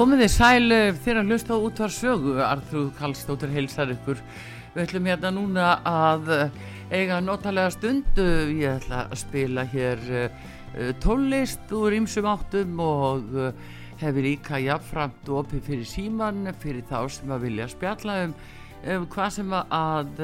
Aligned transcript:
Komið 0.00 0.22
þið 0.22 0.30
sælu 0.32 0.76
þegar 1.04 1.18
að 1.20 1.26
hlusta 1.28 1.52
á 1.52 1.58
útvar 1.60 1.92
sögu, 1.92 2.30
Artrúð 2.40 2.86
Kallstóttir 2.96 3.50
heilsar 3.52 3.90
ykkur. 3.92 4.16
Við 4.72 4.78
ætlum 4.86 5.08
hérna 5.10 5.30
núna 5.36 5.64
að 5.84 6.30
eh, 6.32 6.54
eiga 7.02 7.18
notalega 7.20 7.68
stundu, 7.74 8.24
ég 8.56 8.78
ætla 8.78 9.02
að 9.02 9.18
spila 9.20 9.66
hér 9.68 10.06
uh, 10.16 10.46
tónlist 11.04 11.74
úr 11.76 11.98
ýmsum 11.98 12.28
áttum 12.32 12.80
og 12.80 13.36
hefur 14.00 14.24
líka 14.24 14.62
jafnframt 14.64 15.28
opið 15.36 15.66
fyrir 15.66 15.90
síman 15.90 16.48
fyrir 16.62 16.86
þá 16.88 17.02
sem 17.18 17.34
að 17.36 17.44
vilja 17.44 17.66
spjalla 17.74 18.14
um, 18.22 18.32
um 18.94 19.04
hvað 19.12 19.34
sem 19.34 19.52
að, 19.58 20.22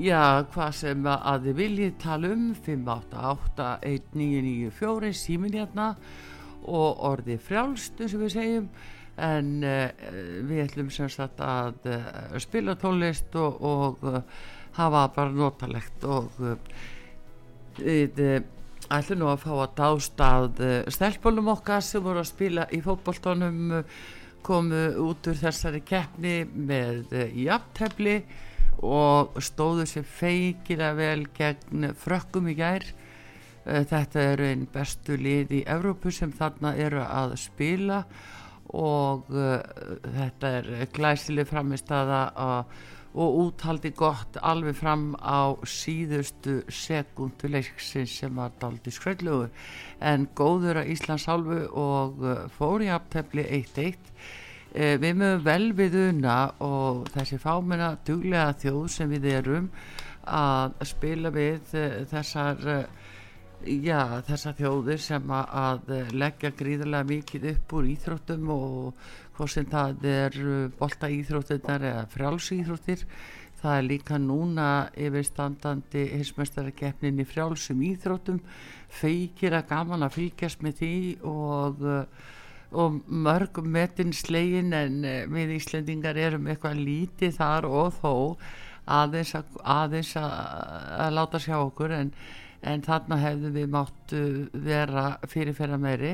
já, 0.00 0.22
hvað 0.54 0.72
sem 0.80 1.10
að 1.12 1.50
þið 1.50 1.60
viljið 1.60 1.92
tala 2.06 2.32
um, 2.32 2.48
588 2.70 3.68
1994 3.92 5.12
símin 5.26 5.60
hérna. 5.60 5.90
og 5.92 6.32
orði 6.66 7.38
frjálstu 7.42 8.08
sem 8.10 8.22
við 8.22 8.34
segjum. 8.34 8.68
En 9.16 9.52
uh, 9.64 9.86
við 10.44 10.66
ætlum 10.66 10.90
sem 10.92 11.08
sagt 11.12 11.40
að 11.40 11.88
uh, 11.88 12.36
spila 12.42 12.76
tónlist 12.80 13.36
og, 13.40 13.62
og 13.64 14.04
uh, 14.04 14.20
hafa 14.76 15.06
bara 15.14 15.32
notalegt 15.32 16.04
og 16.04 16.36
við 17.80 18.20
ætlum 18.92 19.22
nú 19.22 19.30
að 19.32 19.40
fá 19.46 19.52
að 19.54 19.72
dást 19.78 20.20
að 20.20 20.60
stelpunum 20.92 21.48
okkar 21.54 21.80
sem 21.84 22.04
voru 22.04 22.20
að 22.20 22.28
spila 22.28 22.66
í 22.76 22.82
fótbolltónum 22.84 23.72
komu 24.44 24.82
út 25.06 25.30
úr 25.30 25.40
þessari 25.40 25.80
keppni 25.84 26.42
með 26.44 27.16
jafntefni 27.40 28.18
og 28.84 29.40
stóðu 29.40 29.86
sér 29.88 30.04
feikila 30.04 30.92
vel 30.96 31.24
gegn 31.36 31.90
frökkum 31.96 32.50
í 32.52 32.56
gær 32.58 32.84
þetta 33.66 34.24
eru 34.32 34.46
einn 34.46 34.66
bestu 34.72 35.16
lið 35.18 35.54
í 35.58 35.62
Evrópu 35.66 36.12
sem 36.14 36.32
þarna 36.32 36.74
eru 36.78 37.02
að 37.02 37.34
spila 37.42 38.04
og 38.74 39.30
uh, 39.34 39.58
þetta 40.16 40.52
er 40.60 40.68
glæsileg 40.94 41.48
framist 41.50 41.90
aða 41.90 42.20
og 43.16 43.36
úthaldi 43.40 43.94
gott 43.96 44.36
alveg 44.44 44.76
fram 44.76 45.14
á 45.16 45.56
síðustu 45.64 46.58
sekundu 46.68 47.48
leiksins 47.48 48.12
sem 48.20 48.34
var 48.36 48.52
daldi 48.60 48.92
skröldlugur 48.92 49.48
en 50.04 50.26
góður 50.36 50.82
að 50.82 50.90
Íslands 50.92 51.28
halvu 51.30 51.62
og 51.72 52.20
uh, 52.24 52.42
fór 52.58 52.84
í 52.84 52.90
aftefli 52.92 53.46
1-1 53.62 53.96
uh, 53.96 54.96
við 55.00 55.16
mögum 55.22 55.46
vel 55.46 55.70
við 55.78 55.98
una 56.10 56.36
og 56.60 57.06
þessi 57.14 57.40
fámenna 57.40 57.94
duglega 58.06 58.52
þjóð 58.60 58.86
sem 58.98 59.16
við 59.16 59.30
erum 59.38 59.72
að 60.26 60.74
spila 60.90 61.30
við 61.30 61.74
þessar 62.10 62.88
já, 63.64 64.00
þessa 64.26 64.52
þjóðir 64.58 65.00
sem 65.00 65.32
að 65.36 65.94
leggja 66.12 66.52
gríðarlega 66.58 67.10
mikið 67.12 67.48
upp 67.54 67.78
úr 67.78 67.88
íþróttum 67.94 68.52
og 68.52 69.08
hvort 69.36 69.52
sem 69.52 69.66
það 69.70 70.06
er 70.10 70.38
bolta 70.78 71.10
íþróttinnar 71.12 71.88
eða 71.90 72.06
frjáls 72.12 72.52
íþróttir 72.56 73.04
það 73.66 73.76
er 73.78 73.86
líka 73.88 74.18
núna 74.20 74.68
yfirstandandi 74.94 76.06
hinsmestarakeppnin 76.12 77.22
í 77.22 77.26
frjálsum 77.26 77.82
íþróttum. 77.88 78.40
Feikir 78.92 79.56
að 79.56 79.68
gaman 79.72 80.06
að 80.06 80.16
fylgjast 80.20 80.62
með 80.64 80.80
því 80.80 80.92
og, 81.26 81.82
og 82.76 83.00
mörgum 83.08 83.68
metin 83.74 84.14
slegin 84.14 84.74
en 84.76 85.00
við 85.32 85.56
Íslendingar 85.58 86.18
erum 86.20 86.46
eitthvað 86.50 86.82
lítið 86.84 87.36
þar 87.40 87.68
og 87.70 87.94
þó 88.00 88.14
aðeins 88.86 89.34
að, 89.34 89.56
aðeins 89.66 90.12
að, 90.20 90.34
að 91.02 91.16
láta 91.16 91.42
sjá 91.42 91.56
okkur 91.58 91.96
en 91.96 92.12
en 92.66 92.84
þarna 92.84 93.18
hefðu 93.22 93.52
við 93.54 93.72
máttu 93.72 94.20
vera 94.66 95.06
fyrirferða 95.30 95.78
meiri. 95.80 96.12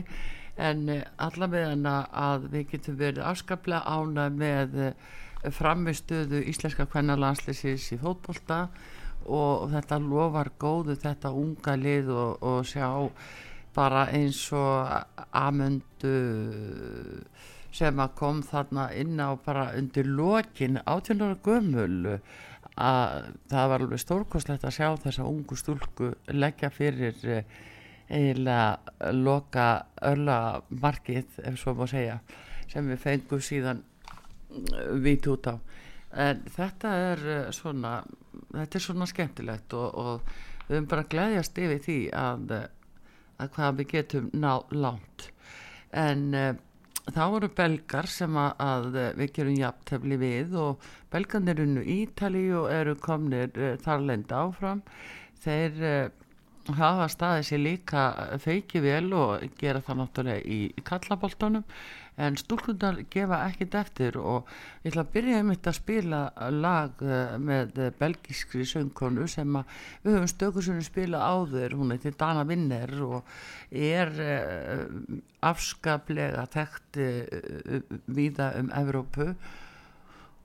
En 0.61 0.89
eh, 0.93 1.05
allavega 1.17 1.97
að 2.13 2.49
við 2.53 2.67
getum 2.75 2.99
verið 3.01 3.29
afskaplega 3.31 3.83
ána 3.89 4.29
með 4.31 4.81
eh, 4.89 5.07
framistuðu 5.51 6.43
íslenska 6.53 6.87
kvennarlandslisins 6.93 7.89
í 7.97 8.01
fótbolta. 8.03 8.67
Og 9.23 9.71
þetta 9.71 10.01
lofar 10.03 10.51
góðu 10.59 10.97
þetta 10.99 11.31
unga 11.39 11.77
lið 11.79 12.11
og, 12.11 12.43
og 12.43 12.67
sjá 12.67 12.89
bara 13.73 14.09
eins 14.12 14.45
og 14.53 14.91
amundu 15.33 16.17
sem 17.73 18.01
að 18.03 18.17
kom 18.19 18.43
þarna 18.45 18.91
inn 19.01 19.21
á 19.23 19.33
bara 19.41 19.71
undir 19.79 20.09
lokin 20.09 20.81
átjónara 20.85 21.39
gömul 21.45 22.19
að 22.81 23.28
það 23.50 23.69
var 23.72 23.84
alveg 23.84 24.00
stórkoslegt 24.00 24.65
að 24.65 24.77
sjá 24.78 24.88
þessa 25.05 25.27
ungu 25.28 25.56
stúlku 25.59 26.12
leggja 26.33 26.71
fyrir 26.72 27.19
eh, 27.28 27.44
eiginlega 28.09 29.12
loka 29.12 29.66
örla 30.09 30.62
markið 30.71 31.41
ef 31.44 31.59
svo 31.61 31.75
má 31.77 31.84
segja 31.91 32.19
sem 32.71 32.88
við 32.88 33.03
fengum 33.03 33.43
síðan 33.44 33.82
eh, 33.82 34.94
vít 35.05 35.28
út 35.28 35.50
á. 35.53 35.55
En 36.12 36.43
þetta 36.56 36.94
er 37.12 37.27
eh, 37.37 37.53
svona 37.53 37.99
þetta 38.53 38.78
er 38.78 38.87
svona 38.87 39.09
skemmtilegt 39.11 39.77
og, 39.77 39.88
og 39.93 40.34
við 40.69 40.77
höfum 40.78 40.91
bara 40.94 41.09
glæðjast 41.12 41.61
yfir 41.61 41.84
því 41.84 42.00
að, 42.16 42.56
að 43.37 43.55
hvað 43.56 43.81
við 43.81 43.93
getum 43.97 44.31
ná 44.32 44.53
langt. 44.72 45.28
En 45.93 46.31
þá 47.11 47.23
eru 47.27 47.49
belgar 47.57 48.07
sem 48.11 48.37
að, 48.39 48.53
að 48.63 48.99
við 49.19 49.33
gerum 49.39 49.59
jafntefni 49.59 50.19
við 50.21 50.57
og 50.63 50.91
belgarnir 51.13 51.63
unnu 51.65 51.83
Ítali 51.83 52.45
og 52.55 52.71
eru 52.71 52.95
komnir 53.03 53.51
uh, 53.59 53.75
þar 53.83 54.07
lenda 54.11 54.45
áfram. 54.47 54.85
Þeir 55.43 55.83
uh, 56.69 56.77
hafa 56.78 57.09
staðið 57.11 57.49
sér 57.49 57.61
líka 57.62 58.05
feiki 58.43 58.83
vel 58.84 59.09
og 59.17 59.43
gera 59.61 59.83
það 59.84 60.00
náttúrulega 60.03 60.43
í, 60.47 60.59
kallaboltunum 60.87 61.65
en 62.23 62.37
stúlkundar 62.37 62.99
gefa 63.11 63.39
ekkit 63.49 63.75
eftir 63.81 64.19
og 64.21 64.50
ég 64.83 64.91
ætla 64.93 65.06
að 65.06 65.12
byrja 65.15 65.41
um 65.41 65.53
þetta 65.55 65.73
að 65.73 65.78
spila 65.78 66.21
lag 66.53 67.05
uh, 67.06 67.34
með 67.41 67.81
belgískri 68.00 68.69
söngkonu 68.69 69.27
sem 69.33 69.59
að 69.59 69.75
við 70.05 70.19
höfum 70.19 70.31
stökusunni 70.34 70.84
spila 70.87 71.25
áður. 71.25 71.78
Hún 71.81 71.97
heitir 71.97 72.17
Dana 72.21 72.45
Vinner 72.49 72.93
og 73.06 73.34
er 73.73 74.12
uh, 74.21 74.87
afskaplega 75.43 76.47
þekkt 76.53 77.00
viða 78.12 78.53
um 78.61 78.71
Evrópu 78.79 79.33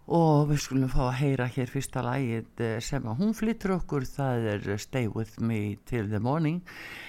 og 0.07 0.47
við 0.51 0.59
skulum 0.63 0.90
fá 0.91 1.01
að 1.09 1.19
heyra 1.22 1.45
hér 1.51 1.69
fyrsta 1.72 2.01
lægið 2.06 2.62
eh, 2.63 2.79
sem 2.84 3.03
að 3.03 3.18
hún 3.22 3.34
flyttur 3.35 3.72
okkur 3.75 4.03
það 4.07 4.38
er 4.53 4.62
Stay 4.79 5.07
With 5.12 5.40
Me 5.44 5.75
Till 5.90 6.07
The 6.12 6.19
Morning. 6.23 6.59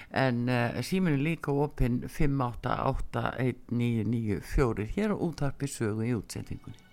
En 0.09 0.49
uh, 0.49 0.81
síminu 0.81 1.17
líka 1.21 1.51
opinn 1.53 2.09
5881994 2.09 4.89
hér 4.97 5.09
á 5.13 5.17
útarpi 5.21 5.67
sögu 5.69 6.01
í 6.07 6.17
útsendingunni 6.17 6.88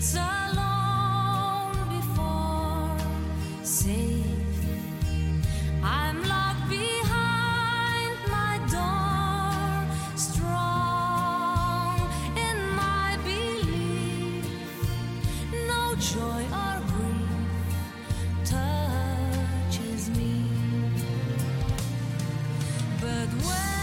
streets 0.00 0.14
alone 0.14 1.76
before 1.88 2.96
safe. 3.62 4.24
I'm 5.82 6.22
locked 6.24 6.68
behind 6.68 8.16
my 8.28 8.58
door, 8.70 9.86
strong 10.16 12.00
in 12.36 12.58
my 12.74 13.18
belief. 13.24 14.44
No 15.68 15.94
joy 15.96 16.44
or 16.62 16.80
grief 16.92 17.30
touches 18.44 20.08
me, 20.16 20.34
but 23.00 23.28
when 23.44 23.79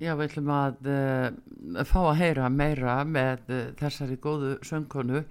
Já, 0.00 0.14
við 0.16 0.30
ætlum 0.30 0.46
að 0.56 0.86
uh, 0.88 1.80
fá 1.84 1.98
að 2.06 2.20
heyra 2.22 2.46
meira 2.48 2.94
með 3.04 3.50
uh, 3.52 3.58
þessari 3.76 4.16
góðu 4.16 4.54
söngkonu. 4.64 5.26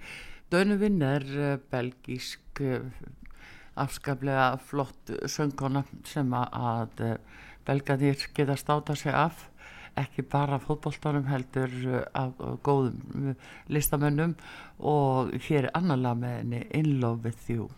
Dönu 0.50 0.76
Vinn 0.78 1.02
er 1.02 1.26
uh, 1.34 1.56
belgísk 1.72 2.62
afskaplega 3.80 4.60
flott 4.68 5.10
söngkona 5.32 5.82
sem 6.06 6.30
að 6.36 7.02
belganir 7.66 8.22
geta 8.36 8.54
státa 8.58 8.94
sig 8.98 9.14
af, 9.16 9.46
ekki 9.98 10.26
bara 10.28 10.60
fótbolltanum 10.62 11.26
heldur 11.30 12.04
af 12.12 12.36
góðum 12.66 13.32
listamönnum 13.72 14.36
og 14.78 15.32
hér 15.48 15.70
er 15.70 15.72
annarlega 15.80 16.20
með 16.20 16.36
henni 16.42 16.66
In 16.82 16.98
Love 17.00 17.30
With 17.30 17.48
You. 17.50 17.70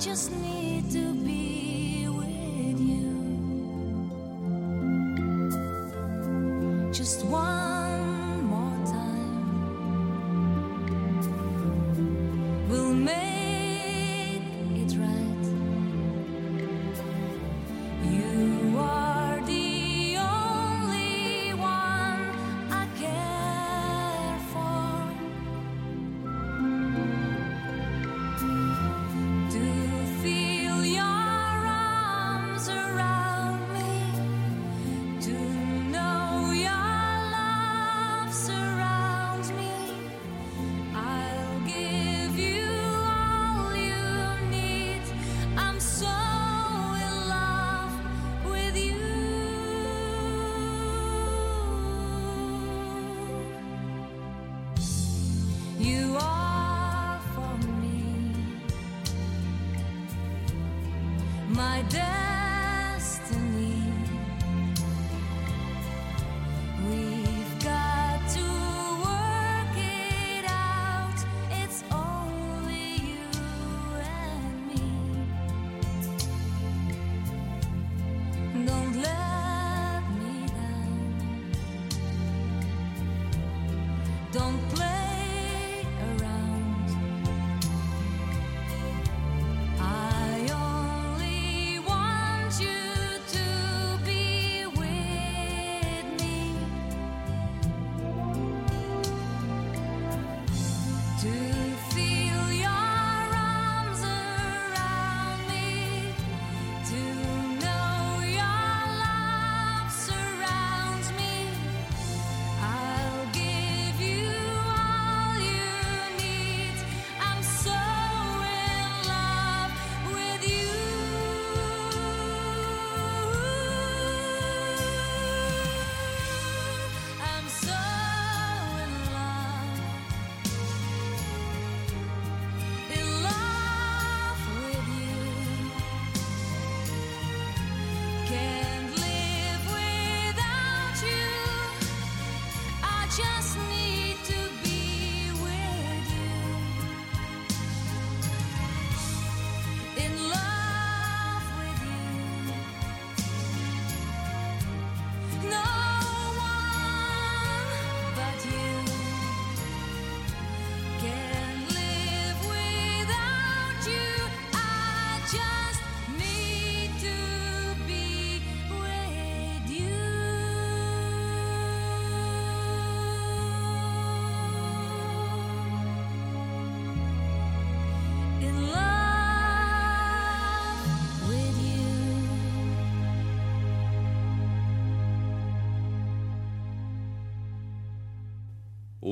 Just 0.00 0.32
need 0.32 0.90
to 0.90 1.12
be 1.12 1.49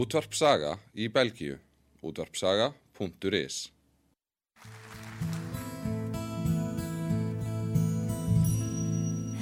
Útvarp 0.08 0.32
Saga 0.32 0.78
í 0.96 1.04
Belgíu. 1.12 1.58
útvarpsaga.is 2.00 3.68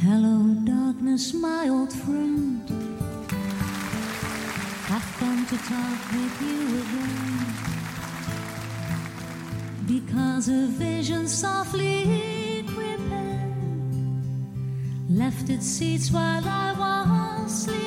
Hello, 0.02 0.34
darkness, 0.66 1.32
my 1.34 1.68
old 1.68 1.92
friend. 1.92 2.66
I've 4.90 5.08
come 5.20 5.46
to 5.52 5.56
talk 5.70 6.00
with 6.10 6.36
you 6.42 6.60
again. 6.82 7.46
Because 9.86 10.48
a 10.48 10.66
vision 10.66 11.28
softly 11.28 12.64
creeping 12.74 14.18
left 15.08 15.48
its 15.48 15.66
seats 15.66 16.10
while 16.10 16.42
I 16.44 16.72
was 16.76 17.62
sleeping. 17.62 17.85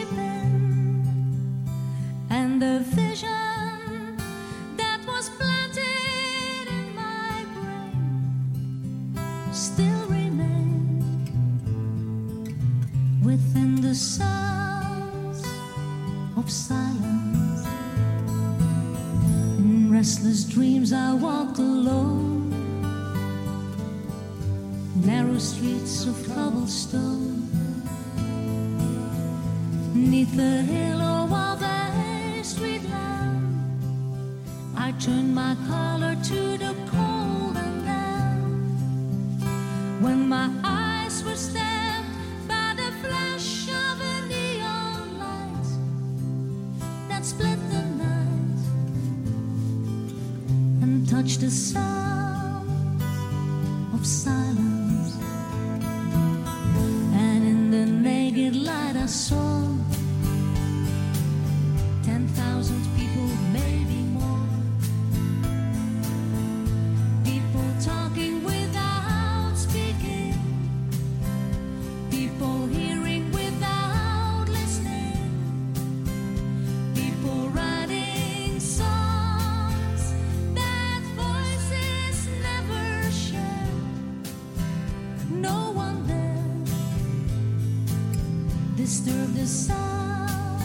Disturb 88.99 89.33
the 89.33 89.47
sounds 89.47 90.61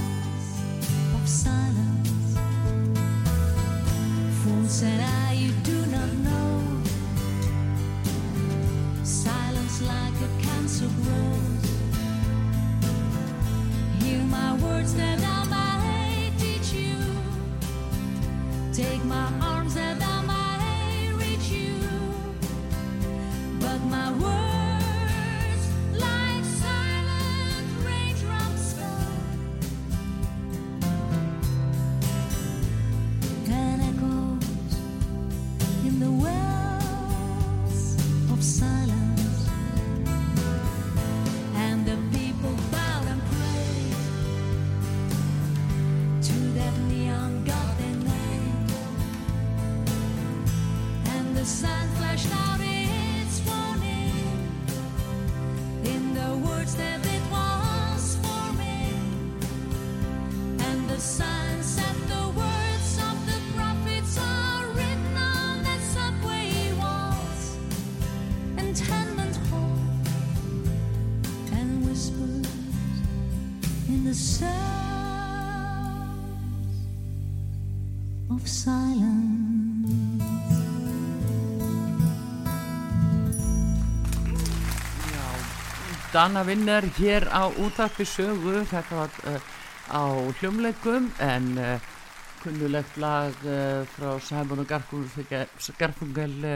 of 1.14 1.29
silence. 1.29 2.37
Fool 4.43 4.67
said 4.67 5.00
I, 5.00 5.35
you 5.35 5.53
do 5.62 5.87
not 5.87 6.12
know. 6.26 6.83
Silence 9.05 9.83
like 9.83 10.14
a 10.14 10.43
cancer 10.43 10.88
grows. 11.03 11.64
Hear 14.03 14.23
my 14.25 14.55
words 14.57 14.95
that 14.95 15.21
I 15.23 15.45
might 15.45 16.33
teach 16.38 16.73
you. 16.73 16.97
Take 18.73 19.05
my 19.05 19.29
arms 19.41 19.76
Dana 86.14 86.44
Vinner 86.47 86.85
hér 86.94 87.25
á 87.26 87.50
útarpi 87.59 88.04
sögu, 88.06 88.61
þetta 88.71 88.99
var 89.00 89.16
uh, 89.26 89.47
á 89.90 90.02
hljómleikum 90.38 91.09
en 91.18 91.49
uh, 91.59 91.88
kunnulegt 92.38 93.00
lag 93.02 93.35
uh, 93.42 93.83
frá 93.97 94.12
Simon 94.23 94.62
og 94.62 94.68
Garfunkel, 94.71 96.47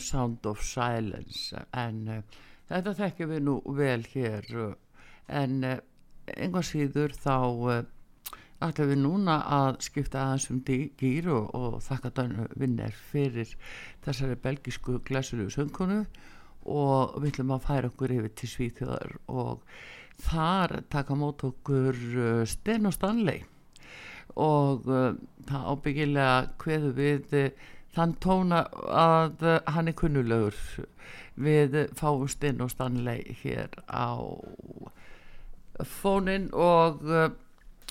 Sound 0.00 0.48
of 0.48 0.64
Silence. 0.64 1.52
En 1.76 2.24
þetta 2.72 2.96
þekkjum 3.02 3.30
við 3.34 3.44
nú 3.44 3.58
vel 3.76 4.08
hér 4.14 4.48
en 5.28 5.60
einhvað 5.68 6.68
síður 6.70 7.12
þá 7.20 7.36
ætlum 8.64 8.92
við 8.94 9.00
núna 9.04 9.36
að 9.60 9.82
skipta 9.84 10.24
aðeins 10.24 10.48
um 10.48 10.64
dý- 10.64 10.90
gír 10.96 11.28
og, 11.28 11.52
og 11.52 11.80
þakka 11.84 12.16
Dana 12.16 12.48
Vinner 12.56 12.96
fyrir 13.12 13.52
þessari 14.00 14.40
belgisku 14.40 14.96
glæsulu 15.04 15.52
söngkonu 15.52 16.06
og 16.68 17.16
við 17.20 17.32
ætlum 17.32 17.54
að 17.54 17.64
færa 17.66 17.90
okkur 17.90 18.14
yfir 18.16 18.32
til 18.36 18.50
Svíþjóðar 18.52 19.16
og 19.32 19.64
þar 20.20 20.80
taka 20.92 21.16
mót 21.16 21.44
okkur 21.46 21.96
uh, 21.96 22.44
Sten 22.48 22.88
og 22.88 22.94
Stanley. 22.96 23.44
Og 24.36 24.88
uh, 24.88 25.12
það 25.48 25.68
ábyggilega 25.72 26.34
kveðu 26.60 26.94
við 26.98 27.36
uh, 27.38 27.68
þann 27.96 28.16
tóna 28.22 28.64
að 28.94 29.46
hann 29.66 29.90
er 29.90 29.96
kunnulegur 29.98 30.56
við 31.40 31.76
fáum 31.98 32.28
Sten 32.30 32.60
og 32.62 32.70
Stanley 32.70 33.34
hér 33.40 33.72
á 33.90 34.14
fónin 35.88 36.50
og 36.54 37.00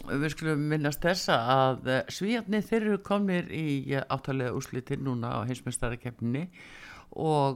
við 0.08 0.30
skulum 0.32 0.62
minnast 0.72 1.04
þessa 1.04 1.36
að 1.52 1.90
svíjarnir 2.14 2.64
þeir 2.64 2.86
eru 2.86 3.00
komnir 3.04 3.50
í 3.52 3.82
áttalega 4.00 4.54
úrslitin 4.56 5.04
núna 5.04 5.34
á 5.42 5.48
heimsmyndstarikefninni 5.50 6.46
og 6.46 6.60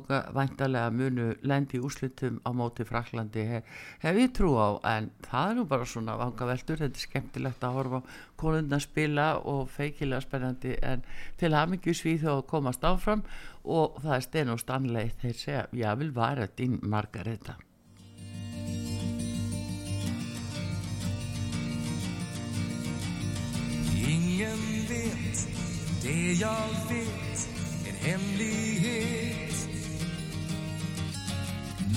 uh, 0.09 0.29
væntalega 0.33 0.89
munu 0.93 1.27
lendi 1.45 1.77
í 1.77 1.83
úrslitum 1.83 2.39
á 2.41 2.49
móti 2.57 2.85
Fraklandi 2.87 3.43
hef, 3.47 3.65
ég 4.03 4.31
trú 4.33 4.55
á. 4.57 4.69
En 4.95 5.11
það 5.27 5.49
er 5.49 5.57
nú 5.59 5.65
bara 5.69 5.85
svona 5.85 6.17
vanga 6.17 6.47
veldur 6.49 6.81
þetta 6.81 6.99
er 6.99 7.07
skemmtilegt 7.07 7.63
að 7.63 7.77
horfa 7.77 8.01
konundna 8.39 8.79
spila 8.81 9.27
og 9.39 9.69
feikilega 9.69 10.25
spennandi. 10.25 10.77
En 10.81 11.03
til 11.37 11.53
mikið 11.53 11.99
svíð 11.99 12.25
þó 12.25 12.41
komast 12.49 12.83
áfram. 12.83 13.23
Og 13.63 14.01
það 14.03 14.15
er 14.15 14.25
Sten 14.25 14.49
og 14.51 14.59
Stanley 14.59 15.13
þeir 15.21 15.37
segja, 15.39 15.67
ég 15.71 15.99
vil 15.99 16.11
vara 16.11 16.47
din 16.47 16.79
Margareta. 16.81 17.55
Ingen 24.03 24.63
vet 24.89 25.47
det 26.03 26.39
jag 26.41 26.69
vet. 26.89 27.47
En 27.87 27.95
hemlighet 27.95 29.42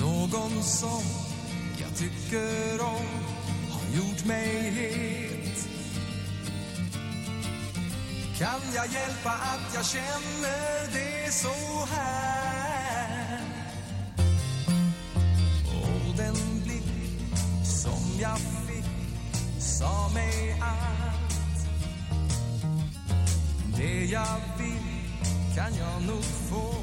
Någon 0.00 0.62
som 0.62 1.02
jag 1.80 1.96
tycker 1.96 2.80
om 2.80 3.06
Har 3.70 3.96
gjort 3.96 4.24
mig 4.24 4.70
het. 4.70 5.68
Kan 8.38 8.60
jag 8.74 8.86
hjälpa 8.86 9.30
att 9.30 9.74
jag 9.74 9.86
känner 9.86 10.92
det 10.92 11.32
så 11.32 11.84
här? 11.94 13.40
Och 15.66 16.16
den 16.16 16.62
blick 16.64 17.38
som 17.64 18.20
jag 18.20 18.38
fick 18.38 18.84
sa 19.58 20.08
mig 20.14 20.60
allt 20.60 21.68
Det 23.76 24.04
jag 24.04 24.40
vill 24.58 24.96
kan 25.54 25.74
jag 25.78 26.02
nog 26.02 26.24
få 26.24 26.74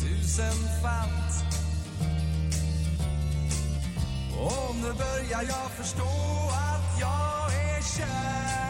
tusenfalt 0.00 1.27
nu 4.88 4.94
börjar 4.94 5.42
jag 5.42 5.70
förstå 5.70 6.02
att 6.52 7.00
jag 7.00 7.54
är 7.54 7.82
kär. 7.82 8.67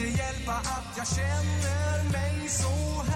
Inte 0.00 0.22
hjälpa 0.22 0.52
att 0.52 0.96
jag 0.96 1.06
känner 1.06 2.12
mig 2.12 2.48
så 2.48 3.02
här. 3.02 3.09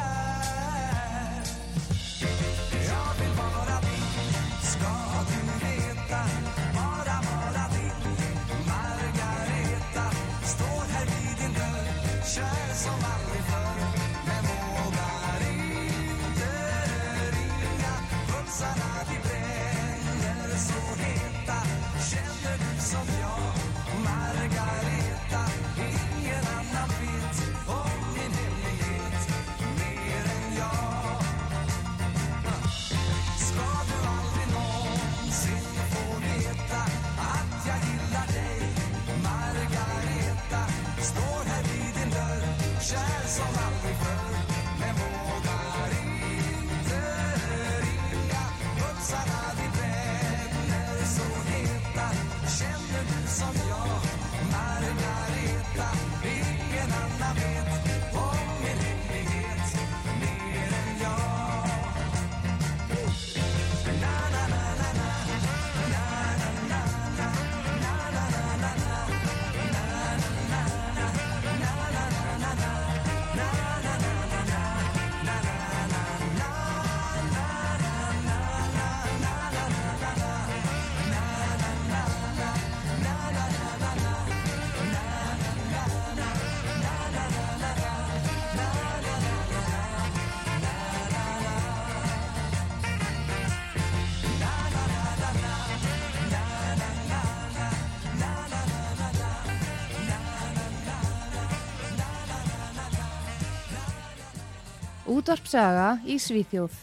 Útvarpsaga 105.24 106.04
í 106.04 106.18
Svíþjóð. 106.20 106.74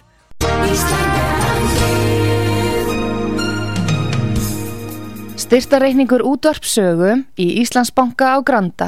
Styrtareikningur 5.38 6.23
útvarpsögu 6.25 7.19
í 7.38 7.45
Íslandsbanka 7.62 8.32
á 8.34 8.41
Granda. 8.41 8.88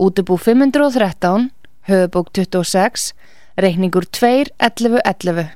Útubú 0.00 0.38
513, 0.40 1.50
höfubók 1.84 2.32
26, 2.32 3.12
reikningur 3.60 4.08
2.11.11. 4.08 5.52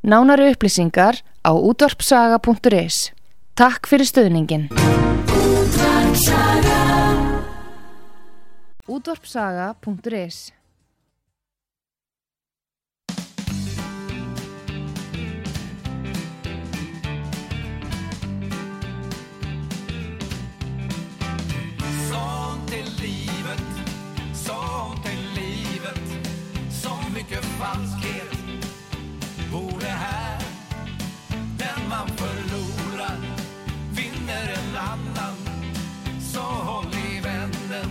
Nánari 0.00 0.48
upplýsingar 0.54 1.20
á 1.44 1.52
útvarpsaga.is. 1.52 3.12
Takk 3.60 3.92
fyrir 3.92 4.08
stöðningin. 4.08 4.72
Útvarpsaga.is 8.88 10.56
falskhet. 27.60 28.38
Vore 29.52 29.86
här 29.86 30.38
Den 31.58 31.88
man 31.88 32.08
förlorar 32.08 33.18
vinner 33.90 34.54
en 34.58 34.76
annan. 34.76 35.36
Så 36.20 36.40
håll 36.40 36.94
i 36.94 37.20
vännen 37.20 37.90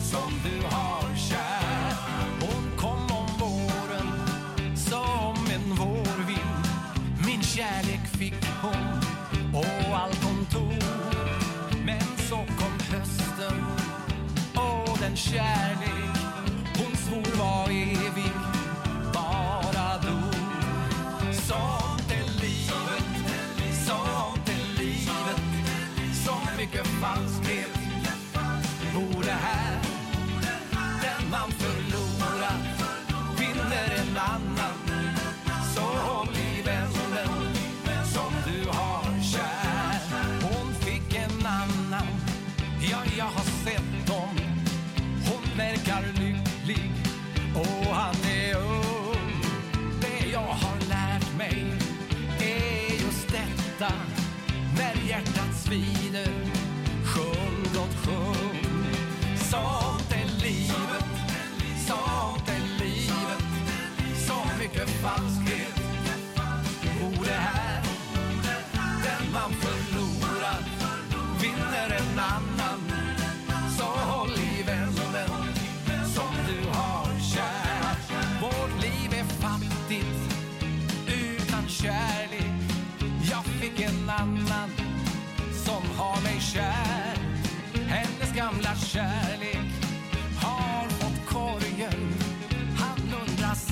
som 0.00 0.32
du 0.44 0.66
har 0.66 1.16
kär. 1.16 1.94
Hon 2.40 2.76
kom 2.76 3.16
om 3.16 3.26
våren 3.38 4.08
som 4.76 5.36
en 5.54 5.76
vårvind. 5.76 6.64
Min 7.26 7.42
kärlek 7.42 8.06
fick 8.18 8.44
hon 8.62 9.00
och 9.54 9.98
allt 9.98 10.24
hon 10.24 10.46
tog. 10.46 10.82
Men 11.84 12.16
så 12.28 12.36
kom 12.36 12.74
hösten 12.90 13.64
och 14.54 14.98
den 15.00 15.16
kärlek 15.16 15.99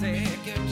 sé 0.01 0.13
que 0.45 0.68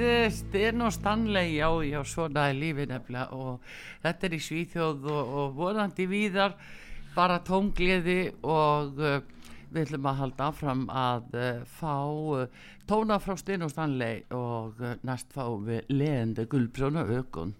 er 0.00 0.30
lífið, 0.30 0.32
Sten 0.34 0.82
og 0.82 0.92
Stanley, 0.92 1.54
já, 1.56 1.68
já, 1.84 2.04
svona 2.04 2.48
er 2.48 2.56
lífið 2.58 2.88
nefnilega 2.90 3.32
og 3.32 3.60
þetta 4.02 4.26
er 4.26 4.34
í 4.34 4.40
Svíþjóð 4.42 5.04
og, 5.06 5.34
og 5.38 5.54
vonandi 5.54 6.06
víðar, 6.06 6.56
bara 7.14 7.38
tóngliði 7.46 8.34
og 8.42 8.98
uh, 8.98 9.20
við 9.70 9.84
ætlum 9.84 10.08
að 10.10 10.18
halda 10.22 10.48
áfram 10.50 10.86
að 10.90 11.36
uh, 11.38 11.62
fá 11.64 11.94
uh, 12.10 12.46
tóna 12.88 13.20
frá 13.22 13.36
Sten 13.38 13.62
og 13.62 13.70
Stanley 13.70 14.24
og 14.34 14.80
uh, 14.82 14.96
næst 15.02 15.30
fá 15.34 15.46
við 15.62 15.86
leðandi 15.94 16.48
gulbrjóna 16.50 17.06
ökun. 17.20 17.54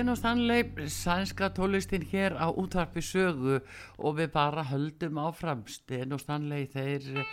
Sten 0.00 0.08
og 0.08 0.16
Stanley, 0.16 0.62
sænska 0.88 1.48
tólistinn 1.48 2.06
hér 2.08 2.32
á 2.32 2.48
útvarpi 2.48 3.02
sögu 3.04 3.60
og 3.98 4.16
við 4.16 4.30
bara 4.32 4.62
höldum 4.64 5.18
áfram. 5.20 5.60
Sten 5.68 6.12
og 6.12 6.20
Stanley, 6.20 6.64
þeir 6.72 7.26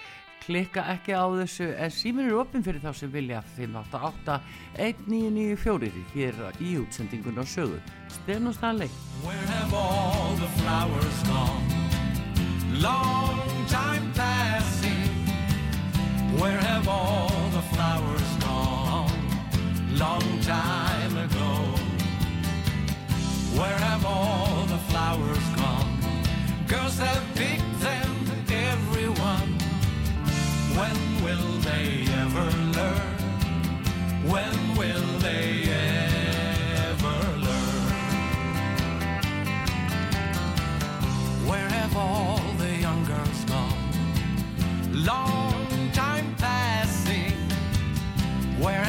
klikka 0.43 0.83
ekki 0.91 1.15
á 1.15 1.23
þessu 1.31 1.69
en 1.79 1.91
síminn 1.95 2.27
er 2.27 2.35
opinn 2.35 2.65
fyrir 2.67 2.83
þá 2.83 2.91
sem 2.93 3.13
vilja 3.13 3.39
588 3.55 4.35
1994 4.83 6.03
hér 6.11 6.43
í 6.59 6.75
útsendingun 6.81 7.39
á 7.39 7.47
sögu. 7.47 7.79
Sten 8.11 8.51
og 8.51 8.59
Stanley. 8.59 8.91
Where 9.23 9.47
have 9.47 9.73
all 9.73 10.35
the 10.35 10.51
flowers 10.59 11.23
gone? 11.23 11.71
Long 12.83 13.47
time 13.71 14.11
passing. 14.11 15.07
Where 16.35 16.59
have 16.59 16.85
all 16.89 17.31
the 17.55 17.63
flowers 17.71 18.31
gone? 18.43 19.15
Long 19.95 20.41
time 20.43 21.15
ago. 21.23 21.76
Where 23.57 23.79
have 23.89 24.05
all 24.05 24.65
the 24.67 24.77
flowers 24.89 25.47
gone? 25.55 25.97
Girls 26.67 26.99
have 26.99 27.23
picked 27.33 27.79
them, 27.79 28.11
everyone. 28.51 29.49
When 30.77 30.97
will 31.23 31.49
they 31.69 32.05
ever 32.21 32.47
learn? 32.77 33.17
When 34.33 34.53
will 34.77 35.07
they 35.27 35.63
ever 36.85 37.17
learn? 37.47 37.87
Where 41.49 41.69
have 41.69 41.97
all 41.97 42.39
the 42.59 42.75
young 42.75 43.03
girls 43.05 43.43
gone? 43.45 43.73
Long 44.93 45.67
time 45.93 46.35
passing. 46.37 47.33
Where 48.59 48.83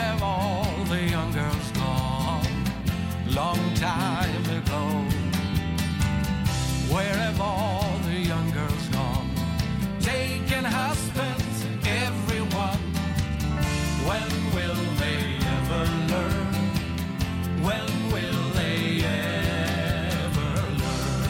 Where 6.99 7.15
have 7.15 7.41
all 7.41 7.97
the 8.07 8.19
young 8.19 8.51
girls 8.51 8.89
gone? 8.89 9.31
Taking 10.01 10.65
husbands, 10.65 11.65
everyone. 11.87 12.83
When 14.09 14.31
will 14.57 14.81
they 15.03 15.21
ever 15.57 15.85
learn? 16.13 16.55
When 17.67 17.87
will 18.13 18.43
they 18.59 19.05
ever 19.05 20.51
learn? 20.83 21.21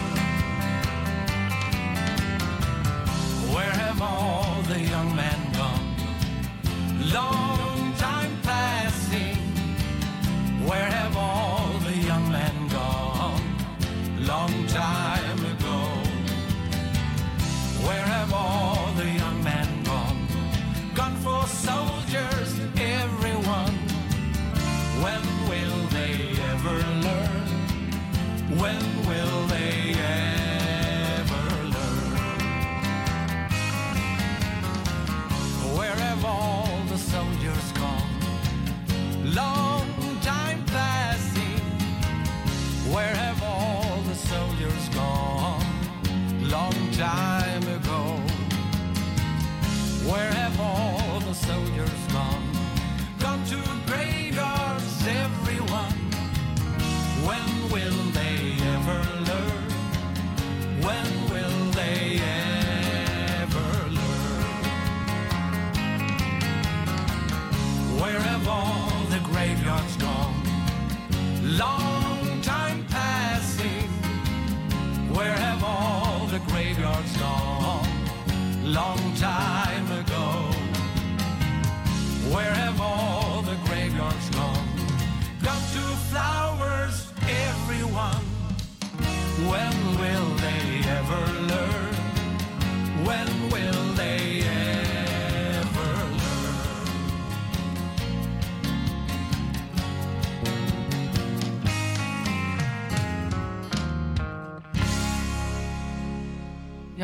Where 3.55 3.75
have 3.85 4.01
all 4.01 4.63
the 4.73 4.81
young 4.81 5.15
men 5.15 5.41
gone? 5.53 5.87
Long 7.13 7.48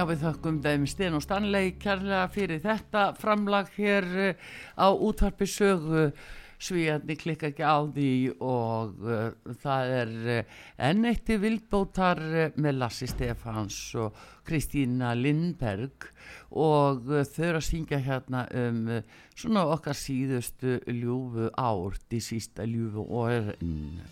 já 0.04 0.10
við 0.10 0.24
þökkum 0.24 0.56
þeim 0.60 0.82
Sten 0.90 1.14
og 1.16 1.22
Stanley 1.24 1.70
kærlega 1.80 2.24
fyrir 2.28 2.58
þetta 2.60 3.02
framlag 3.16 3.70
hér 3.78 4.06
eh, 4.20 4.40
á 4.76 4.92
útvarpi 4.92 5.46
sögu 5.48 6.10
svíjarni 6.60 7.16
klikka 7.16 7.48
ekki 7.48 7.64
á 7.64 7.80
því 7.88 8.10
og 8.44 9.00
uh, 9.00 9.54
það 9.62 9.92
er 9.96 10.12
uh, 10.34 10.58
enn 10.88 11.08
eittir 11.08 11.40
vildbótar 11.40 12.20
uh, 12.20 12.44
með 12.60 12.78
Lassi 12.82 13.08
Stefáns 13.08 13.78
og 14.00 14.18
Kristína 14.44 15.14
Lindberg 15.16 16.08
og 16.52 17.08
þau 17.08 17.46
eru 17.48 17.62
að 17.62 17.68
syngja 17.70 18.02
hérna 18.04 18.44
um 18.60 18.82
svona 19.32 19.64
okkar 19.72 19.96
síðustu 19.96 20.76
ljúfu 20.92 21.48
ár, 21.56 21.96
því 22.10 22.20
sísta 22.28 22.68
ljúfu 22.68 23.08
orðin. 23.24 24.04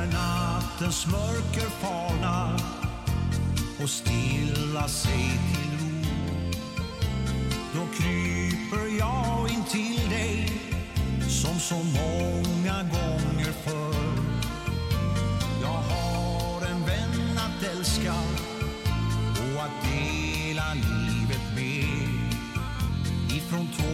när 0.00 0.12
nattens 0.12 1.06
mörker 1.06 1.68
falnar 1.70 2.60
och 3.82 3.90
stilla 3.90 4.88
sig 4.88 5.40
till 5.52 5.78
ro. 5.78 6.12
Då 7.74 7.86
kryper 7.96 8.98
jag 8.98 9.50
in 9.50 9.64
till 9.64 10.10
dig 10.10 10.52
som 11.28 11.60
så 11.60 11.74
många 11.74 12.82
gånger 12.82 13.52
förr. 13.64 14.22
Jag 15.62 15.68
har 15.68 16.66
en 16.66 16.84
vän 16.86 17.38
att 17.38 17.76
älska 17.76 18.14
och 19.54 19.62
att 19.62 19.84
dela 19.84 20.74
livet 20.74 21.54
med 21.56 22.08
ifrån 23.36 23.68
tåg 23.76 23.89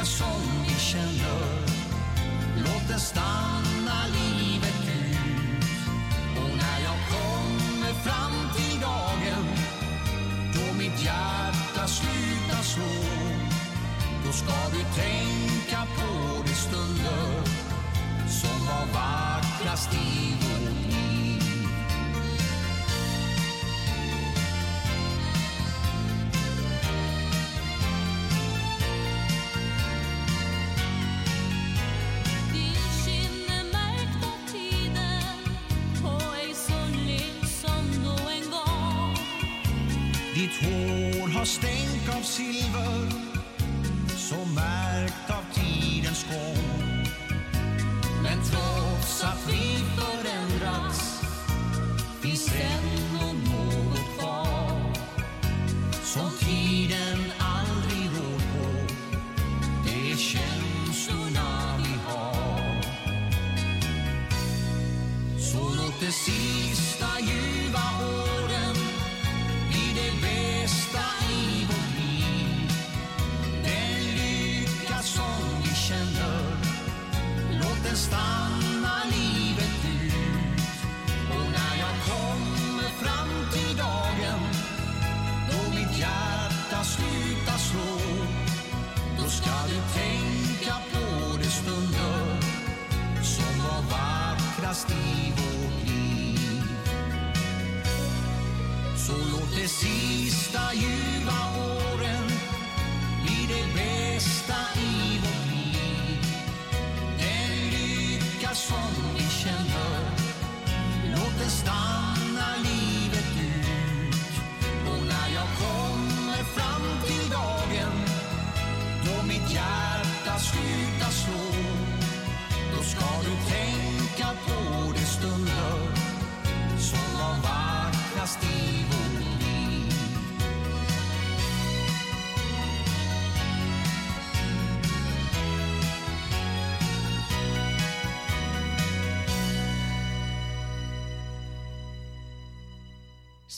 lika 0.00 0.04
som 0.04 0.64
vi 0.66 0.74
känner. 0.74 1.40
Låt 2.56 2.88
det 2.88 3.00
stanna 3.00 4.06
livet 4.12 4.82
ut. 4.84 5.64
Och 6.36 6.56
när 6.56 6.80
jag 6.84 6.98
kommer 7.10 7.92
fram 7.92 8.32
till 8.56 8.80
dagen 8.80 9.46
Då 10.54 10.78
mitt 10.78 11.04
hjärta 11.04 11.86
slutar 11.86 12.62
slå. 12.62 12.84
Då 14.26 14.32
ska 14.32 14.68
du 14.72 14.82
tänka 15.02 15.86
på 15.96 16.42
de 16.46 16.54
stunder 16.54 17.42
Som 18.28 18.66
var 18.66 18.86
vackrast 18.94 19.94
i 19.94 20.29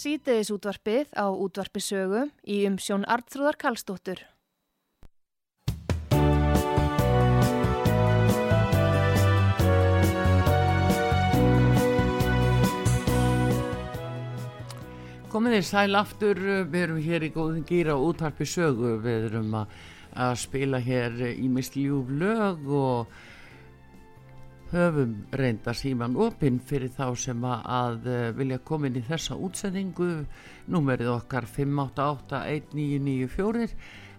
Sítiðis 0.02 0.48
útvarpið 0.50 1.12
á 1.14 1.30
útvarpisögu 1.30 2.24
í 2.50 2.64
umsjón 2.66 3.04
Arnþrúðar 3.06 3.54
Karlsdóttur. 3.60 4.18
Komið 15.30 15.54
þið 15.54 15.66
sæl 15.68 16.00
aftur, 16.00 16.40
við 16.66 16.80
erum 16.80 16.98
hér 17.04 17.28
í 17.28 17.30
góðin 17.36 17.68
gýra 17.68 17.94
útvarpi 17.94 18.48
sögu, 18.48 18.96
við 19.04 19.28
erum 19.30 19.54
að, 19.60 19.78
að 20.18 20.34
spila 20.42 20.82
hér 20.82 21.14
í 21.30 21.46
misljúf 21.46 22.10
lög 22.10 22.66
og 22.74 23.14
höfum 24.72 25.26
reynda 25.36 25.74
síman 25.76 26.16
opinn 26.16 26.56
fyrir 26.64 26.88
þá 26.96 27.12
sem 27.18 27.44
að, 27.44 28.06
eh, 28.08 28.32
vilja 28.36 28.58
koma 28.58 28.86
inn 28.88 28.96
í 28.96 29.02
þessa 29.04 29.36
útsendingu, 29.36 30.26
númerið 30.68 31.08
okkar 31.12 31.46
5881994 31.46 33.70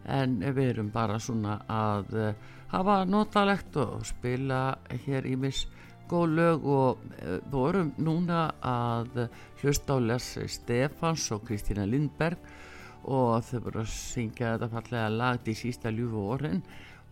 en 0.05 0.39
við 0.39 0.69
erum 0.69 0.91
bara 0.91 1.19
svona 1.19 1.61
að 1.67 2.15
eh, 2.15 2.34
hafa 2.73 3.05
notalegt 3.05 3.75
og 3.78 4.05
spila 4.05 4.78
hér 5.05 5.25
í 5.25 5.36
mis 5.36 5.67
góð 6.09 6.36
lög 6.36 6.65
og 6.67 6.97
uh, 7.23 7.39
vorum 7.49 7.93
núna 7.97 8.51
að 8.59 9.30
hlusta 9.61 9.95
á 9.95 9.97
Les 10.03 10.25
Stefans 10.51 11.32
og 11.32 11.45
Kristína 11.47 11.86
Lindberg 11.88 12.38
og 13.03 13.43
þau 13.47 13.59
voru 13.63 13.84
að 13.84 13.93
syngja 13.93 14.53
þetta 14.53 14.69
fallega 14.73 15.09
lag 15.09 15.47
í 15.47 15.55
sísta 15.57 15.93
ljúfu 15.93 16.25
orðin 16.36 16.61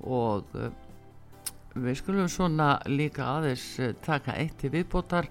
og 0.01 0.51
við 1.76 1.99
skulum 1.99 2.30
svona 2.32 2.76
líka 2.89 3.26
aðeins 3.38 3.65
uh, 3.80 3.91
taka 4.05 4.38
eitt 4.39 4.57
til 4.61 4.74
viðbótar. 4.76 5.30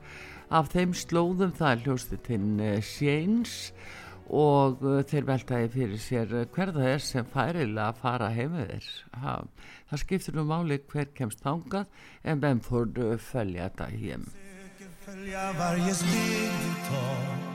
Af 0.51 0.73
þeim 0.73 0.95
slóðum 0.99 1.53
það 1.55 1.73
er 1.73 1.83
hljóstitinn 1.85 2.63
Sjeins 2.83 3.57
og 4.27 4.83
uh, 4.83 5.01
þeir 5.07 5.29
veltaði 5.29 5.71
fyrir 5.75 6.03
sér 6.03 6.35
hver 6.55 6.75
það 6.75 6.89
er 6.95 7.05
sem 7.07 7.29
færilega 7.33 7.89
að 7.91 8.01
fara 8.03 8.33
heim 8.35 8.57
ha, 9.23 9.37
það 9.91 10.03
skiptir 10.05 10.39
nú 10.39 10.47
máli 10.47 10.81
hver 10.91 11.11
kemst 11.15 11.43
þangað 11.43 11.87
en 12.23 12.43
hvem 12.43 12.63
du 12.95 13.19
följa 13.19 13.71
þetta 13.71 13.91
Försöker 14.81 14.91
följa 15.07 15.53
varje 15.59 15.95
steg 15.95 16.61
du 16.65 16.75
tar. 16.89 17.51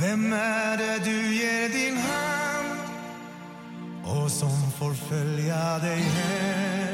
Vem 0.00 0.32
är 0.32 0.76
det 0.76 1.04
du 1.04 1.34
ger 1.34 1.68
din 1.68 1.96
hand? 1.96 2.80
Och 4.04 4.30
som 4.30 4.70
får 4.78 4.94
följa 4.94 5.78
dig 5.78 6.00
hem 6.00 6.87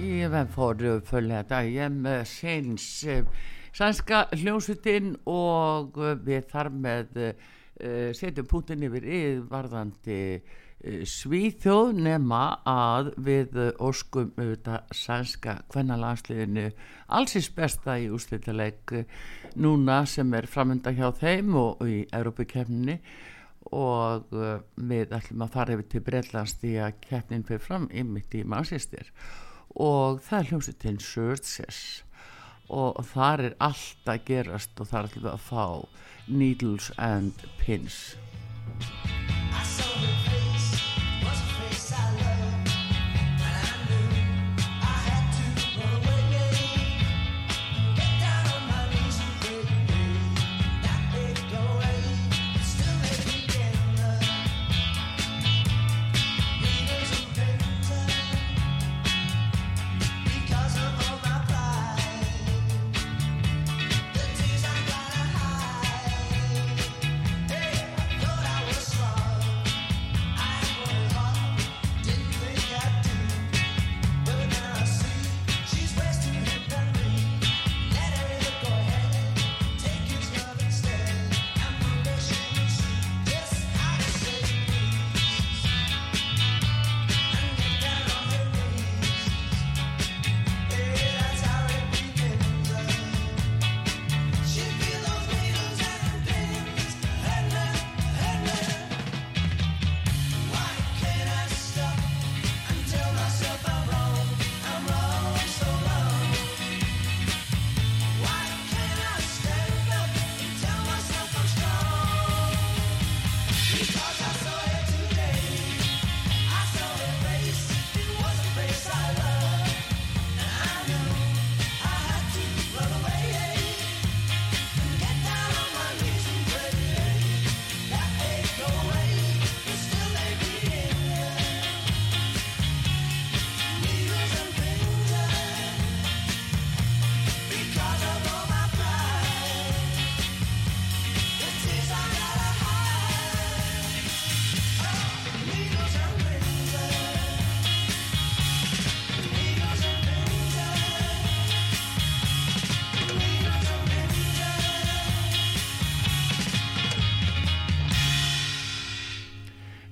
Ég 0.00 0.32
fór 0.54 0.80
följa 1.04 1.42
þetta 1.42 1.58
hjem 1.68 2.04
seins 2.24 2.84
sænska 3.76 4.24
hljósutinn 4.34 5.14
og 5.28 5.98
uh, 6.00 6.14
við 6.24 6.46
þar 6.50 6.70
með 6.72 7.18
uh, 7.20 7.28
uh, 7.84 8.08
setjum 8.16 8.48
pútin 8.50 8.86
yfir 8.86 9.06
yfirvarðandi 9.06 10.18
svíþjóð 10.80 11.90
nema 12.00 12.38
að 12.64 13.10
við 13.20 13.58
óskum 13.84 14.30
auðvitað 14.38 14.94
sænska 14.96 15.58
kvennalansliðinu 15.74 16.70
allsins 17.18 17.50
besta 17.52 17.98
í 18.00 18.06
úslítileik 18.08 18.94
núna 19.60 19.98
sem 20.08 20.32
er 20.38 20.48
framönda 20.48 20.94
hjá 20.96 21.10
þeim 21.20 21.52
og 21.60 21.84
í 21.84 21.98
Európakefninni 22.16 22.96
og 23.76 24.32
við 24.32 25.12
ætlum 25.18 25.44
að 25.44 25.52
fara 25.58 25.76
yfir 25.76 25.90
til 25.92 26.04
Breitlands 26.08 26.56
því 26.64 26.72
að 26.86 26.98
kefnin 27.04 27.44
fyrir 27.44 27.66
fram 27.66 27.84
ymitt 27.92 28.40
í 28.40 28.46
mannsýstir 28.48 29.12
og 29.12 29.49
og 29.74 30.22
það 30.26 30.38
er 30.38 30.50
hljómsveitin 30.50 31.00
Searchers. 31.04 31.80
Og 32.70 33.00
þar 33.12 33.44
er 33.48 33.56
allt 33.58 34.10
að 34.10 34.24
gerast 34.28 34.78
og 34.78 34.90
þar 34.92 35.08
er 35.08 35.08
alltaf 35.10 35.32
að 35.32 35.46
fá 35.48 35.64
Needles 36.30 36.92
and 36.98 37.46
Pins. 37.58 38.16
I 39.52 39.64
saw 39.64 40.00
you 40.00 40.39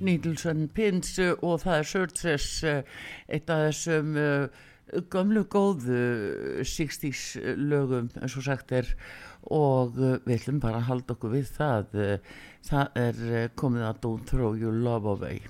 Nílsson 0.09 0.68
Pins 0.72 1.12
og 1.20 1.61
það 1.64 1.74
er 1.74 1.88
Sörtress 1.90 2.48
eh, 2.64 2.80
eitt 3.28 3.50
af 3.52 3.66
þessum 3.66 4.16
eh, 4.16 4.62
gömlu 5.12 5.44
góðu 5.52 5.98
eh, 5.98 6.62
60's 6.64 7.36
lögum 7.61 8.09
eins 8.16 8.38
og 8.40 8.46
sagt 8.48 8.72
er. 8.72 8.88
Og 9.54 9.94
við 9.96 10.34
ætlum 10.34 10.59
bara 10.61 10.80
að 10.80 10.88
halda 10.90 11.14
okkur 11.14 11.36
við 11.36 11.52
það 11.54 11.94
það 12.68 12.98
er 13.00 13.52
komið 13.56 13.86
að 13.86 14.02
Don't 14.04 14.28
Throw 14.28 14.59
Your 14.59 14.74
Love 14.82 15.14
Away. 15.14 15.40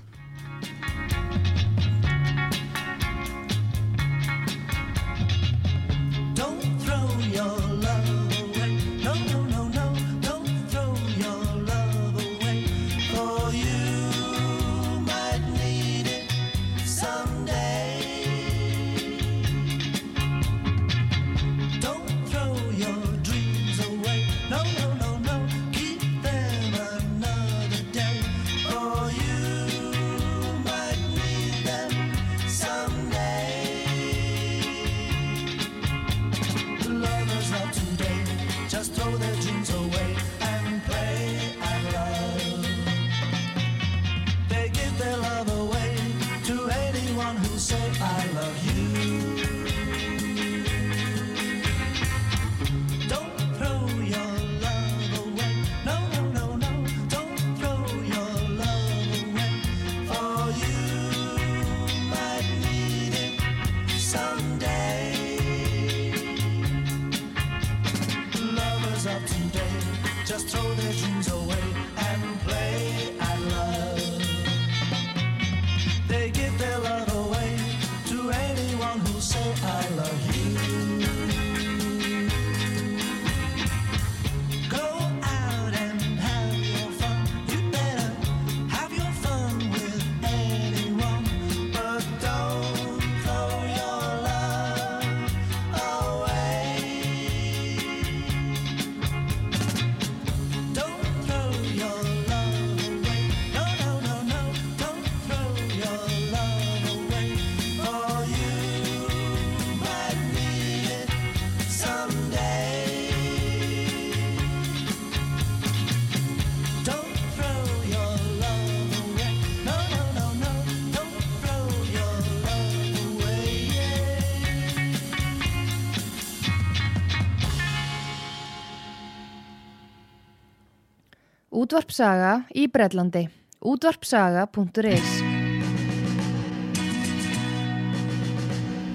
Útvarpsaga 131.68 132.46
í 132.56 132.62
Breitlandi. 132.72 133.26
Útvarpsaga.is 133.60 135.10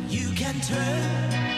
You 0.09 0.33
can 0.33 0.57
turn 0.65 1.52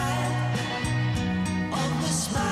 side 0.00 1.72
of 1.72 2.02
the 2.02 2.08
smile. 2.08 2.49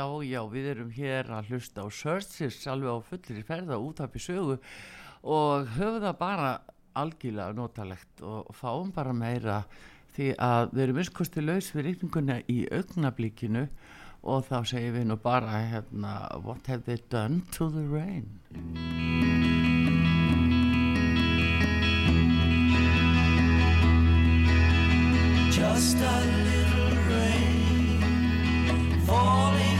já, 0.00 0.06
já, 0.24 0.40
við 0.48 0.66
erum 0.72 0.90
hér 0.94 1.28
að 1.34 1.52
hlusta 1.52 1.84
á 1.84 1.88
Searches 1.92 2.58
alveg 2.70 2.96
á 2.96 2.98
fullri 3.10 3.44
ferða 3.44 3.80
út 3.80 4.00
af 4.00 4.16
í 4.16 4.22
sögu 4.22 4.56
og 5.20 5.72
höfum 5.76 6.00
það 6.04 6.18
bara 6.20 6.50
algjörlega 7.00 7.56
notalegt 7.56 8.22
og 8.24 8.48
fáum 8.56 8.92
bara 8.94 9.12
meira 9.12 9.62
því 10.16 10.32
að 10.40 10.72
við 10.72 10.84
erum 10.84 11.00
unnskosti 11.02 11.44
laus 11.44 11.70
við 11.74 11.86
rýtinguna 11.90 12.40
í 12.48 12.58
augnablíkinu 12.72 13.66
og 14.20 14.48
þá 14.48 14.58
segir 14.72 14.96
við 14.96 15.08
nú 15.10 15.16
bara 15.20 15.60
hérna 15.70 16.14
What 16.44 16.68
have 16.68 16.84
they 16.88 17.00
done 17.10 17.42
to 17.56 17.70
the 17.70 17.84
rain? 17.84 18.40
just 25.50 25.96
a 25.96 26.16
little 26.46 26.96
rain 27.10 28.00
falling 29.06 29.79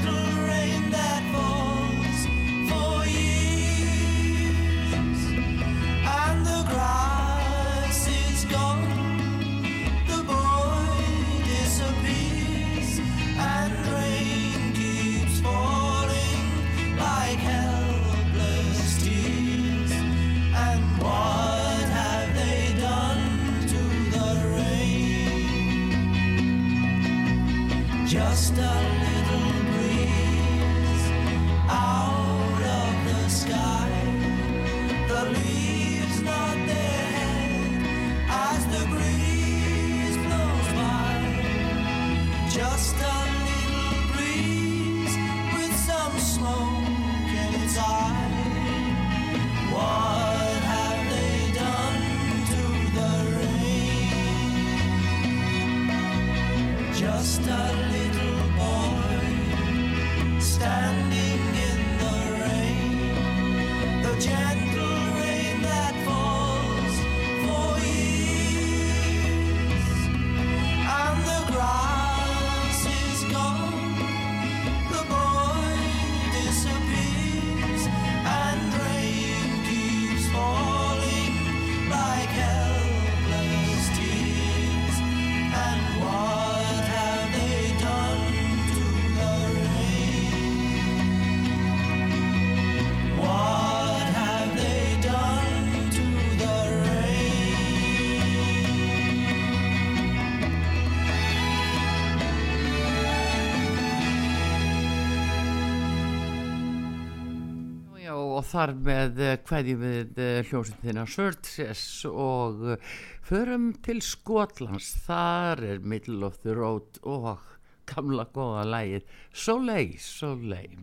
þar 108.51 108.73
með 108.83 109.21
hverju 109.47 109.77
við 109.79 110.19
hljómsveitina 110.49 111.05
Surges 111.07 111.83
og 112.09 112.65
eh, 112.73 112.91
förum 113.23 113.71
til 113.85 114.01
Skotlands 114.03 114.91
þar 115.05 115.63
er 115.69 115.79
Middle 115.79 116.27
of 116.27 116.41
the 116.43 116.55
Road 116.57 116.99
og 117.07 117.39
gamla 117.87 118.27
góða 118.35 118.65
lægið 118.67 119.07
Soleil, 119.31 119.95
Soleil 119.99 120.75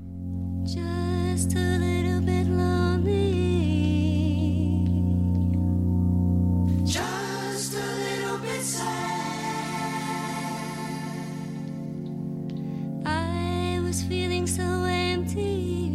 Just 0.68 1.54
a 1.54 1.78
little 1.78 2.20
bit 2.20 2.46
lonely. 2.48 3.32
Just 6.84 7.74
a 7.74 7.86
little 8.04 8.38
bit 8.38 8.62
sad. 8.62 8.88
I 13.06 13.80
was 13.84 14.02
feeling 14.02 14.46
so 14.46 14.84
empty. 14.84 15.87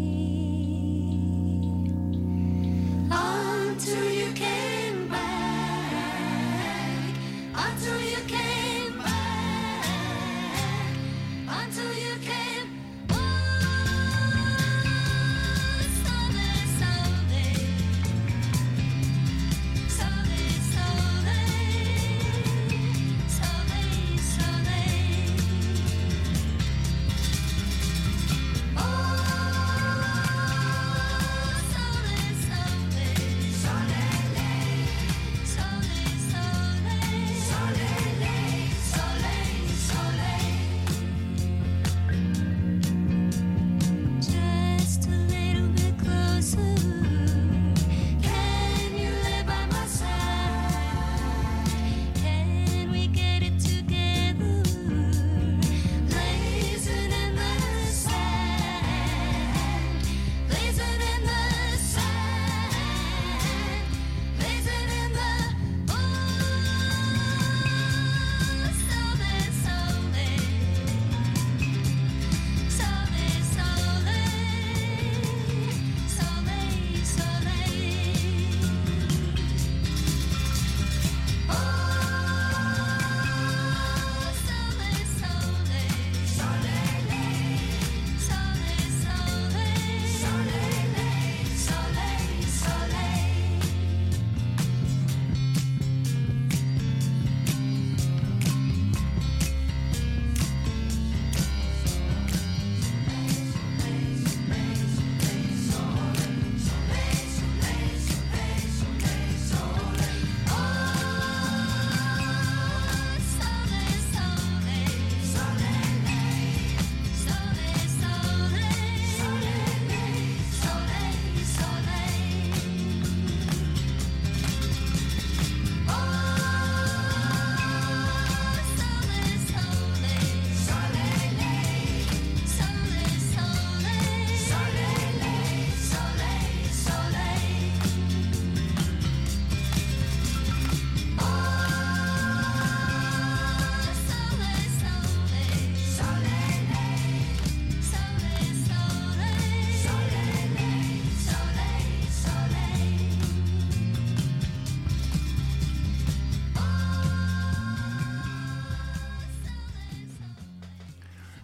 I 3.15 3.52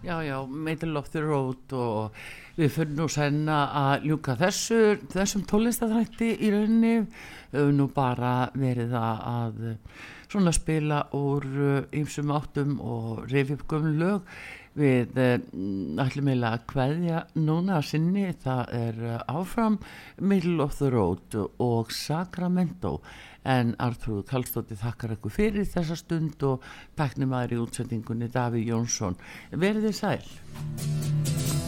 Já, 0.10 0.22
já, 0.22 0.45
Middle 0.45 0.99
of 0.99 1.10
the 1.10 1.22
Road 1.22 1.74
og 1.78 2.16
við 2.57 2.72
fyrir 2.74 2.95
nú 2.97 3.05
senna 3.14 3.57
að 3.78 4.07
ljúka 4.10 4.34
þessu, 4.39 4.80
þessum 5.14 5.43
tónlistaþrætti 5.45 6.32
í 6.34 6.49
rauninni. 6.49 7.03
Höfum 7.51 7.76
nú 7.78 7.86
bara 7.93 8.32
verið 8.57 8.95
að, 8.97 9.60
svona 10.26 10.55
spila 10.57 11.03
úr 11.14 11.45
ýmsum 11.93 12.34
áttum 12.34 12.80
og 12.82 13.30
gömul 13.30 13.93
lög. 14.01 14.34
Við 14.80 15.22
eh, 15.22 15.38
ætlum 16.01 16.34
eiginlega 16.34 16.55
að 16.55 16.68
kveðja 16.74 17.24
núna 17.45 17.78
að 17.78 17.88
sinni, 17.91 18.26
það 18.34 18.76
er 18.80 18.99
eh, 19.14 19.24
áfram 19.30 19.78
Middle 20.18 20.64
of 20.66 20.78
the 20.82 20.89
Road 20.89 21.38
og 21.38 21.93
Sacramento 21.93 22.97
en 23.43 23.75
Artrúð 23.79 24.25
Kallstótti 24.29 24.77
þakkar 24.79 25.15
ykkur 25.17 25.35
fyrir 25.35 25.69
þessa 25.69 25.97
stund 25.99 26.43
og 26.47 26.65
taknum 26.99 27.37
aðri 27.37 27.61
útsendingunni 27.61 28.31
Daví 28.33 28.65
Jónsson. 28.67 29.17
Verið 29.51 29.89
þið 29.89 29.97
sæl 30.01 31.59